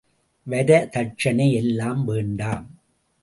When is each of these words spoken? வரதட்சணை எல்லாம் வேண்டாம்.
வரதட்சணை 0.47 1.53
எல்லாம் 1.53 2.05
வேண்டாம். 2.05 2.65